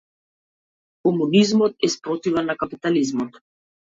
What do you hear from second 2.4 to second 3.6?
на капитализмот.